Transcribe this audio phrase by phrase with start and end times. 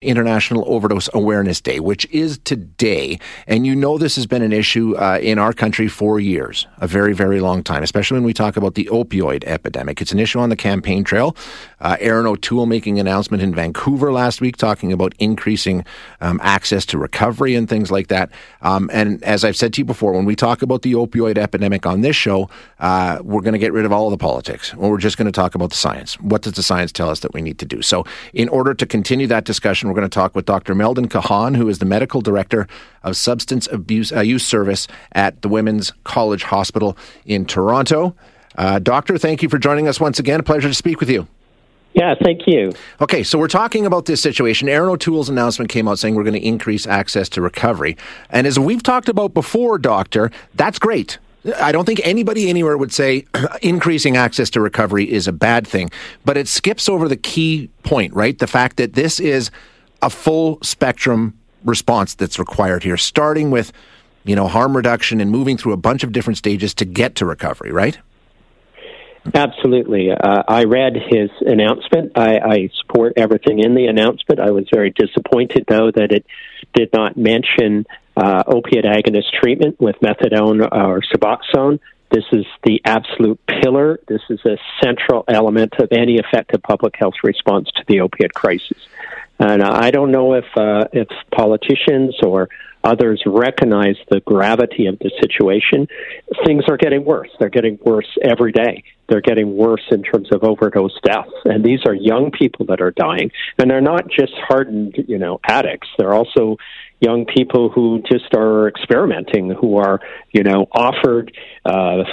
[0.00, 3.18] International Overdose Awareness Day, which is today.
[3.48, 6.86] And you know this has been an issue uh, in our country for years, a
[6.86, 10.00] very, very long time, especially when we talk about the opioid epidemic.
[10.00, 11.34] It's an issue on the campaign trail.
[11.80, 15.84] Uh, Erin O'Toole making an announcement in Vancouver last week talking about increasing
[16.20, 18.30] um, access to recovery and things like that.
[18.62, 21.86] Um, and as I've said to you before, when we talk about the opioid epidemic
[21.86, 24.72] on this show, uh, we're going to get rid of all the politics.
[24.76, 26.20] We're just going to talk about the science.
[26.20, 27.82] What does the science tell us that we need to do?
[27.82, 30.74] So, in order to continue that discussion, we're going to talk with Dr.
[30.74, 32.66] Meldon Kahan, who is the medical director
[33.02, 38.14] of substance abuse uh, use service at the Women's College Hospital in Toronto.
[38.56, 40.40] Uh, doctor, thank you for joining us once again.
[40.40, 41.26] A pleasure to speak with you.
[41.94, 42.72] Yeah, thank you.
[43.00, 44.68] Okay, so we're talking about this situation.
[44.68, 47.96] Erin O'Toole's announcement came out saying we're going to increase access to recovery.
[48.30, 51.18] And as we've talked about before, Doctor, that's great.
[51.56, 53.24] I don't think anybody anywhere would say
[53.62, 55.90] increasing access to recovery is a bad thing,
[56.24, 58.38] but it skips over the key point, right?
[58.38, 59.50] The fact that this is
[60.02, 63.72] a full spectrum response that's required here, starting with,
[64.24, 67.26] you know, harm reduction and moving through a bunch of different stages to get to
[67.26, 67.98] recovery, right?
[69.34, 70.10] Absolutely.
[70.10, 72.12] Uh, I read his announcement.
[72.16, 74.40] I, I support everything in the announcement.
[74.40, 76.24] I was very disappointed, though, that it
[76.74, 77.84] did not mention
[78.16, 81.80] uh, opiate agonist treatment with methadone or Suboxone.
[82.10, 84.00] This is the absolute pillar.
[84.08, 88.78] This is a central element of any effective public health response to the opiate crisis.
[89.38, 92.48] And I don't know if uh, if politicians or
[92.82, 95.86] others recognize the gravity of the situation.
[96.46, 97.28] Things are getting worse.
[97.38, 98.84] They're getting worse every day.
[99.08, 101.32] They're getting worse in terms of overdose deaths.
[101.44, 103.30] And these are young people that are dying.
[103.58, 105.88] And they're not just hardened, you know, addicts.
[105.98, 106.56] They're also
[107.00, 110.00] young people who just are experimenting, who are,
[110.32, 111.32] you know, offered
[111.64, 112.04] uh,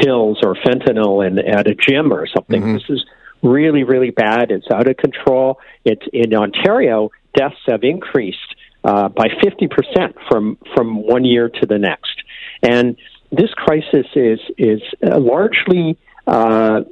[0.00, 2.62] pills or fentanyl in, at a gym or something.
[2.62, 2.74] Mm-hmm.
[2.74, 3.04] This is
[3.42, 4.50] really, really bad.
[4.50, 5.60] It's out of control.
[5.84, 7.10] It's in Ontario.
[7.36, 8.38] Deaths have increased
[8.84, 12.22] uh, by 50% from from one year to the next,
[12.62, 12.96] and
[13.30, 15.96] this crisis is is uh, largely.
[16.26, 16.82] Uh,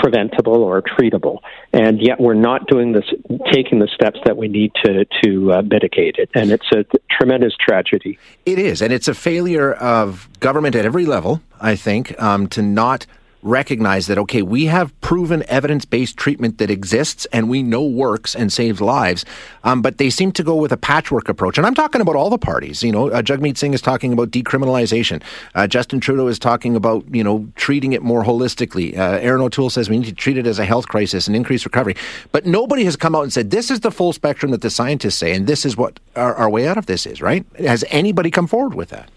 [0.00, 1.38] preventable or treatable,
[1.72, 3.04] and yet we're not doing this,
[3.52, 7.54] taking the steps that we need to to uh, mitigate it, and it's a tremendous
[7.58, 8.18] tragedy.
[8.46, 11.42] It is, and it's a failure of government at every level.
[11.60, 13.06] I think um, to not
[13.48, 18.34] recognize that, okay, we have proven evidence based treatment that exists and we know works
[18.34, 19.24] and saves lives,
[19.64, 21.58] um, but they seem to go with a patchwork approach.
[21.58, 22.82] And I'm talking about all the parties.
[22.82, 25.22] You know, uh, Jagmeet Singh is talking about decriminalization.
[25.54, 28.96] Uh, Justin Trudeau is talking about, you know, treating it more holistically.
[28.96, 31.64] Uh, Erin O'Toole says we need to treat it as a health crisis and increase
[31.64, 31.96] recovery.
[32.32, 35.16] But nobody has come out and said, this is the full spectrum that the scientists
[35.16, 37.44] say, and this is what our, our way out of this is, right?
[37.58, 39.10] Has anybody come forward with that?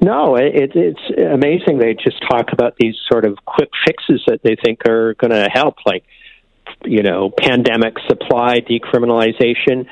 [0.00, 1.78] No, it, it's amazing.
[1.78, 5.48] They just talk about these sort of quick fixes that they think are going to
[5.52, 6.04] help, like
[6.84, 9.86] you know, pandemic supply decriminalization.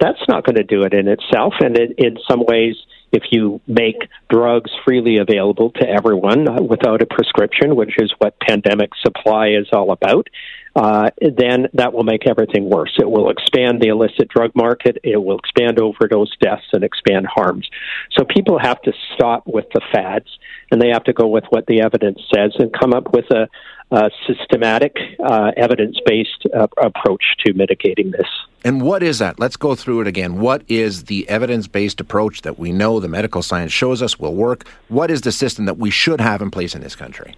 [0.00, 2.74] That's not going to do it in itself, and it, in some ways,
[3.12, 8.38] if you make drugs freely available to everyone uh, without a prescription, which is what
[8.40, 10.28] pandemic supply is all about,
[10.74, 12.92] uh, then that will make everything worse.
[12.98, 17.68] It will expand the illicit drug market, it will expand overdose deaths, and expand harms.
[18.12, 20.28] So people have to stop with the fads,
[20.70, 23.48] and they have to go with what the evidence says and come up with a,
[23.90, 28.28] a systematic, uh, evidence based uh, approach to mitigating this.
[28.64, 29.38] And what is that?
[29.38, 30.40] Let's go through it again.
[30.40, 34.34] What is the evidence based approach that we know the medical science shows us will
[34.34, 34.66] work?
[34.88, 37.34] What is the system that we should have in place in this country?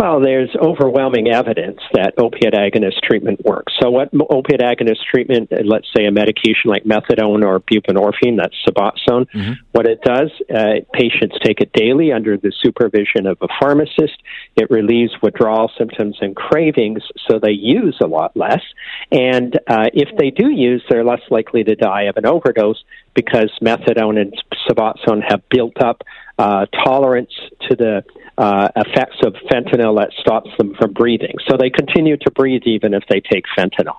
[0.00, 3.74] Well, there's overwhelming evidence that opiate agonist treatment works.
[3.82, 8.56] So, what opiate agonist treatment, uh, let's say a medication like methadone or buprenorphine, that's
[8.66, 9.52] Suboxone, mm-hmm.
[9.72, 14.16] what it does, uh, patients take it daily under the supervision of a pharmacist.
[14.56, 18.62] It relieves withdrawal symptoms and cravings, so they use a lot less.
[19.12, 22.82] And uh, if they do use, they're less likely to die of an overdose
[23.12, 24.32] because methadone and
[24.66, 26.04] Suboxone have built up
[26.38, 27.32] uh, tolerance
[27.68, 28.02] to the
[28.40, 31.34] uh, effects of fentanyl that stops them from breathing.
[31.46, 33.96] So they continue to breathe even if they take fentanyl.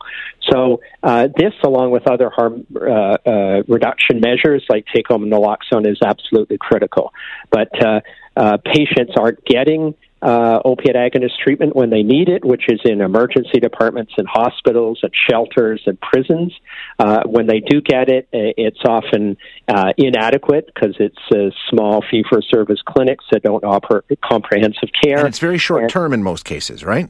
[0.50, 6.00] So uh, this, along with other harm uh, uh reduction measures like take-home naloxone, is
[6.04, 7.13] absolutely critical.
[7.51, 8.01] But uh,
[8.36, 13.01] uh, patients aren't getting uh, opiate agonist treatment when they need it, which is in
[13.01, 16.53] emergency departments and hospitals and shelters and prisons.
[17.00, 19.38] Uh, when they do get it, it's often
[19.68, 25.19] uh, inadequate because it's uh, small fee for service clinics that don't offer comprehensive care.
[25.19, 27.09] And it's very short term in most cases, right?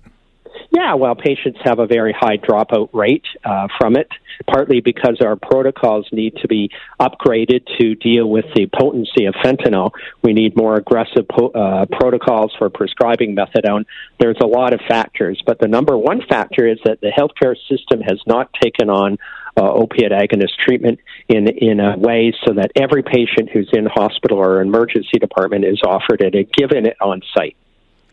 [0.74, 4.08] Yeah, well, patients have a very high dropout rate uh, from it,
[4.50, 9.92] partly because our protocols need to be upgraded to deal with the potency of fentanyl.
[10.24, 13.86] We need more aggressive po- uh, protocols for prescribing methadone.
[14.18, 18.00] There's a lot of factors, but the number one factor is that the healthcare system
[18.00, 19.18] has not taken on
[19.58, 24.38] uh, opiate agonist treatment in in a way so that every patient who's in hospital
[24.38, 27.58] or emergency department is offered it and given it on site.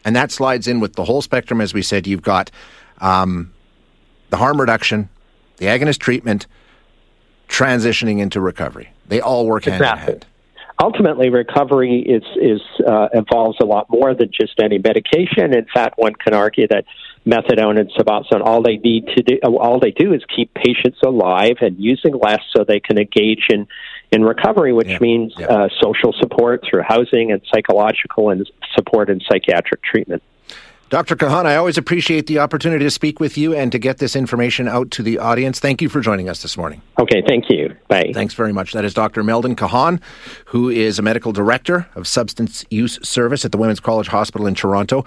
[0.04, 2.06] And that slides in with the whole spectrum, as we said.
[2.06, 2.50] You've got
[2.98, 3.52] um,
[4.30, 5.08] the harm reduction,
[5.56, 6.46] the agonist treatment,
[7.48, 8.90] transitioning into recovery.
[9.06, 10.02] They all work hand exactly.
[10.02, 10.26] in hand
[10.80, 15.54] ultimately recovery is is uh, involves a lot more than just any medication.
[15.54, 16.84] In fact, one can argue that
[17.26, 21.56] methadone and suboxone all they need to do all they do is keep patients alive
[21.60, 23.66] and using less so they can engage in
[24.10, 24.98] in recovery, which yeah.
[25.00, 25.46] means yeah.
[25.46, 30.22] Uh, social support through housing and psychological and support and psychiatric treatment.
[30.90, 31.16] Dr.
[31.16, 34.66] Kahan, I always appreciate the opportunity to speak with you and to get this information
[34.66, 35.60] out to the audience.
[35.60, 36.80] Thank you for joining us this morning.
[36.98, 37.76] Okay, thank you.
[37.88, 38.12] Bye.
[38.14, 38.72] Thanks very much.
[38.72, 39.22] That is Dr.
[39.22, 40.00] Meldon Kahan,
[40.46, 44.54] who is a medical director of substance use service at the Women's College Hospital in
[44.54, 45.04] Toronto.